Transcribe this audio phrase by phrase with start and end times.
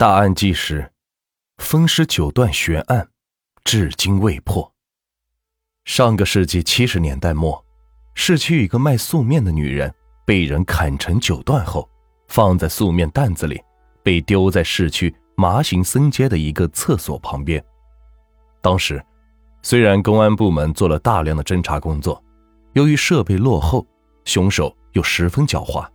[0.00, 0.90] 大案纪实：
[1.58, 3.06] 分尸九段悬案，
[3.64, 4.72] 至今未破。
[5.84, 7.62] 上个世纪七十年代末，
[8.14, 9.94] 市区一个卖素面的女人
[10.24, 11.86] 被人砍成九段后，
[12.28, 13.60] 放在素面担子里，
[14.02, 17.62] 被丢在市区麻行僧街的一个厕所旁边。
[18.62, 19.04] 当时，
[19.60, 22.24] 虽然公安部门做了大量的侦查工作，
[22.72, 23.86] 由于设备落后，
[24.24, 25.86] 凶手又十分狡猾，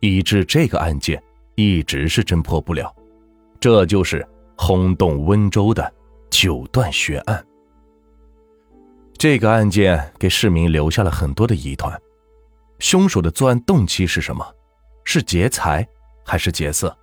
[0.00, 1.22] 以致这个案件
[1.54, 2.94] 一直是侦破不了。
[3.60, 5.92] 这就是轰动温州的
[6.30, 7.44] 九段悬案。
[9.16, 12.00] 这个案件给市民留下了很多的疑团：
[12.78, 14.46] 凶手的作案动机是什么？
[15.02, 15.86] 是劫财
[16.24, 16.96] 还是劫色？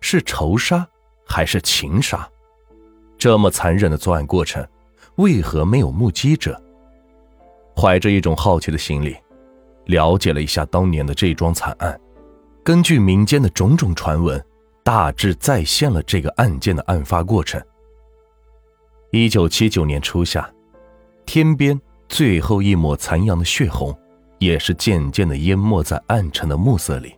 [0.00, 0.86] 是仇杀
[1.26, 2.26] 还是情杀？
[3.18, 4.66] 这么残忍的作案过程，
[5.16, 6.58] 为何没有目击者？
[7.76, 9.14] 怀着一种好奇的心理，
[9.84, 12.00] 了解了一下当年的这桩惨案。
[12.64, 14.42] 根据民间的种种传闻。
[14.88, 17.62] 大致再现了这个案件的案发过程。
[19.10, 20.50] 一九七九年初夏，
[21.26, 23.94] 天边最后一抹残阳的血红，
[24.38, 27.14] 也是渐渐的淹没在暗沉的暮色里。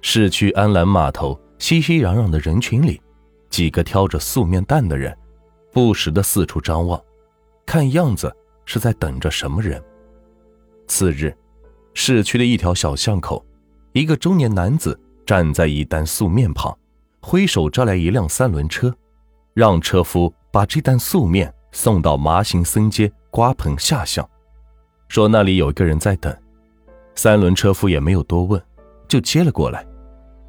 [0.00, 3.00] 市区安澜码头熙熙攘攘的人群里，
[3.48, 5.16] 几个挑着素面担的人，
[5.70, 7.00] 不时的四处张望，
[7.64, 9.80] 看样子是在等着什么人。
[10.88, 11.32] 次日，
[11.94, 13.46] 市区的一条小巷口，
[13.92, 14.98] 一个中年男子。
[15.26, 16.76] 站在一担素面旁，
[17.20, 18.94] 挥手招来一辆三轮车，
[19.54, 24.28] 让车夫把这担素面送到麻行僧街瓜棚下巷，
[25.08, 26.34] 说那里有一个人在等。
[27.14, 28.60] 三轮车夫也没有多问，
[29.06, 29.86] 就接了过来。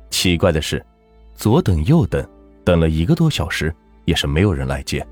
[0.09, 0.83] 奇怪的是，
[1.35, 2.27] 左等右等，
[2.63, 3.73] 等了一个多小时，
[4.05, 5.05] 也是没有人来接。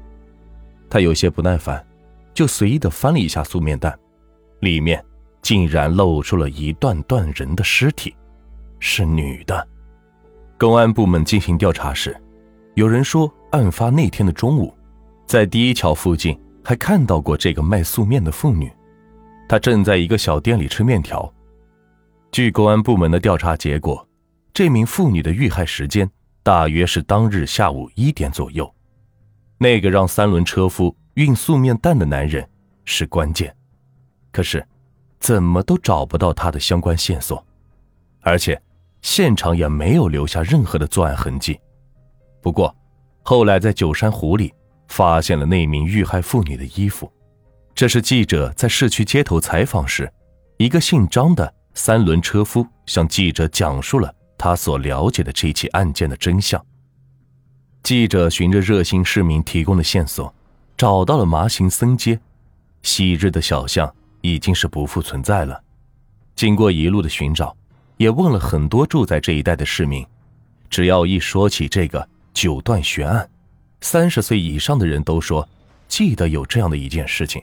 [0.90, 1.86] 他有些不耐烦，
[2.34, 3.98] 就随意的翻了一下素面担，
[4.60, 5.04] 里面
[5.42, 8.16] 竟然露出了一段段人的尸体。
[8.86, 9.66] 是女的。
[10.60, 12.16] 公安部门进行调查时，
[12.76, 14.76] 有人说，案发那天的中午，
[15.26, 18.70] 在第一桥附近还看到过这个卖素面的妇女，
[19.48, 21.34] 她正在一个小店里吃面条。
[22.30, 24.06] 据公安部门的调查结果，
[24.54, 26.08] 这名妇女的遇害时间
[26.44, 28.70] 大约是当日下午一点左右。
[29.58, 32.46] 那个让三轮车夫运素面蛋的男人
[32.84, 33.56] 是关键，
[34.30, 34.64] 可是
[35.22, 37.44] 怎么都找不到他的相关线索，
[38.20, 38.62] 而且。
[39.04, 41.60] 现场也没有留下任何的作案痕迹，
[42.42, 42.74] 不过，
[43.22, 44.52] 后来在九山湖里
[44.88, 47.12] 发现了那名遇害妇女的衣服，
[47.76, 50.12] 这是记者在市区街头采访时，
[50.58, 56.66] 一个姓张的三轮车夫向记者讲述了他所了解的这起案件的真相。
[57.84, 60.34] 记者循着热心市民提供的线索，
[60.78, 62.18] 找到了麻行僧街，
[62.84, 65.62] 昔日的小巷已经是不复存在了。
[66.36, 67.54] 经过一路的寻找。
[67.98, 70.06] 也问了很多住在这一带的市民，
[70.70, 73.30] 只要一说起这个九段悬案，
[73.82, 75.48] 三十岁以上的人都说
[75.88, 77.42] 记得有这样的一件事情。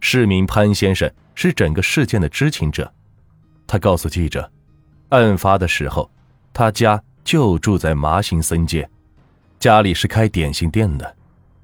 [0.00, 2.92] 市民潘先生是整个事件的知情者，
[3.66, 4.50] 他告诉记者，
[5.10, 6.10] 案发的时候，
[6.52, 8.88] 他家就住在麻行森街，
[9.58, 11.16] 家里是开点心店的。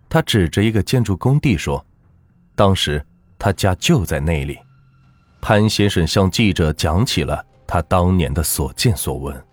[0.08, 1.84] 他指着一个建筑工地说，
[2.54, 3.04] 当时
[3.38, 4.58] 他家就在那里。
[5.40, 7.44] 潘先生向记者讲起了。
[7.66, 9.44] 他当年的所见所闻，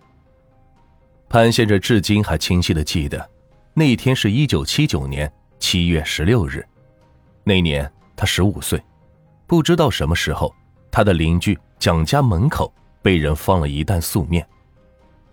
[1.28, 3.28] 潘先生至今还清晰的记得，
[3.74, 6.64] 那天是一九七九年七月十六日，
[7.42, 8.80] 那年他十五岁，
[9.46, 10.54] 不知道什么时候，
[10.90, 14.46] 他的邻居蒋家门口被人放了一担素面，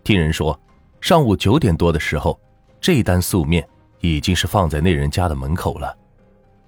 [0.03, 0.59] 听人说，
[0.99, 2.39] 上午九点多的时候，
[2.79, 3.67] 这担素面
[3.99, 5.95] 已经是放在那人家的门口了，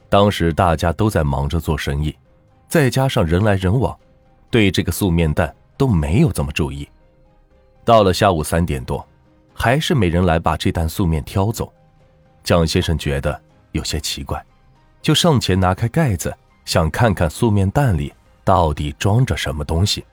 [0.09, 2.16] 当时大家都在忙着做生意，
[2.68, 3.97] 再加上人来人往，
[4.51, 5.51] 对这个素面蛋。
[5.83, 6.88] 都没有这么注意，
[7.83, 9.05] 到了下午三点多，
[9.53, 11.73] 还是没人来把这袋素面挑走。
[12.41, 13.38] 蒋先生觉得
[13.73, 14.41] 有些奇怪，
[15.01, 16.33] 就上前拿开盖子，
[16.63, 18.13] 想看看素面蛋里
[18.45, 20.05] 到底装着什么东西。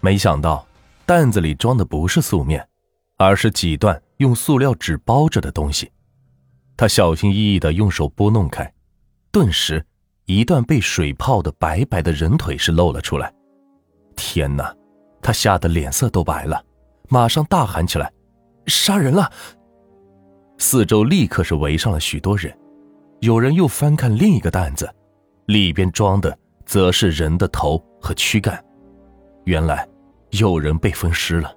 [0.00, 0.66] 没想到
[1.06, 2.68] 蛋子里装的不是素面，
[3.16, 5.90] 而是几段用塑料纸包着的东西。
[6.76, 8.70] 他小心翼翼地用手拨弄开，
[9.32, 9.82] 顿时
[10.26, 13.32] 一段被水泡的白白的人腿是露了出来。
[14.14, 14.74] 天哪！
[15.20, 16.64] 他吓得脸色都白了，
[17.08, 18.10] 马上大喊起来
[18.66, 19.30] ：“杀人了！”
[20.58, 22.56] 四周立刻是围上了许多人，
[23.20, 24.88] 有人又翻看另一个担子，
[25.46, 26.36] 里边装的
[26.66, 28.62] 则是人的头和躯干。
[29.44, 29.86] 原来
[30.30, 31.54] 有人被分尸了，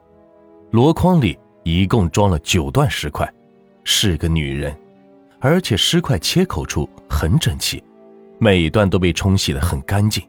[0.72, 3.31] 箩筐里一共装了九段尸块，
[3.84, 4.75] 是个女人，
[5.40, 7.84] 而且尸块切口处很整齐，
[8.40, 10.24] 每段都被冲洗的很干净。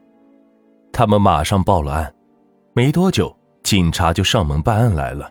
[0.93, 2.15] 他们马上报了案。
[2.75, 5.31] 没多久，警察就上门办案来了。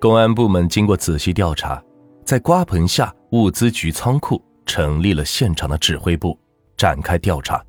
[0.00, 1.80] 公安部门经过仔细调查，
[2.24, 6.36] 在瓜棚下物资局仓库成立了现场的指挥部，
[6.76, 7.64] 展开调查。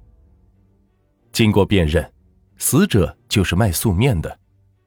[1.31, 2.11] 经过辨认，
[2.57, 4.39] 死者就是卖素面的，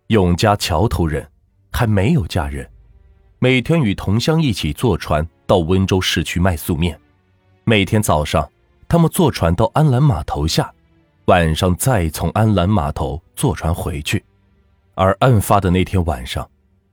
[0.09, 1.25] 永嘉桥头人，
[1.71, 2.69] 还没有嫁人，
[3.39, 6.99] 每天与同乡一起坐船到温州市区卖素面，
[7.63, 8.51] 每天早上
[8.89, 10.73] 他们坐船到安澜码头下。
[11.27, 14.25] 晚上再从安澜码头坐船回去，
[14.95, 16.49] 而案发的那天晚上，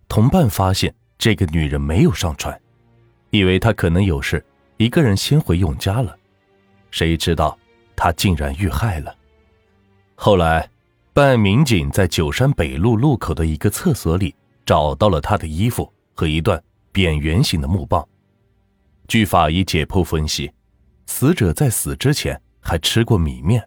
[0.08, 2.60] 同伴发现这个女人没有上船，
[3.30, 4.44] 以为她可能有事，
[4.78, 6.18] 一个人先回永嘉了。
[6.90, 7.56] 谁知道
[7.96, 9.16] 她竟然遇害了。
[10.16, 10.68] 后来，
[11.14, 14.34] 办案民警在九山北路路口的一个厕所里
[14.66, 16.60] 找到了她的衣服和一段
[16.92, 18.04] 扁圆形的木棒。
[19.08, 20.52] 据法医解剖分析，
[21.06, 23.64] 死者在死之前还吃过米面。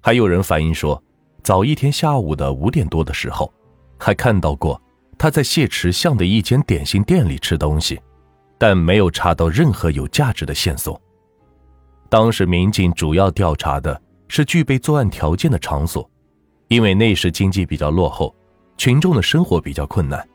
[0.00, 1.02] 还有人反映说，
[1.42, 3.52] 早一天下午的五点多的时候，
[3.98, 4.80] 还看到过
[5.18, 8.00] 他在谢池巷的一间点心店里吃东西，
[8.56, 11.00] 但没有查到任何有价值的线索。
[12.08, 16.08] 当时民警主要调查的是具备作案条件的场所，
[16.68, 18.34] 因为那时经济比较落后，
[18.76, 20.26] 群众的生活比较困难，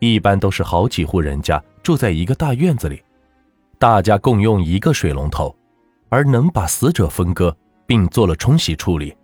[0.00, 3.02] 一般都是好几户人家住在一个大院子里，
[3.78, 5.54] 大家共用一个水龙头，
[6.08, 7.56] 而能把死者分割。
[7.86, 9.14] 并做了冲洗处理，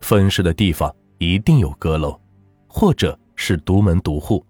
[0.00, 2.18] 分尸的地方一定有阁楼，
[2.66, 4.44] 或者是独门独户。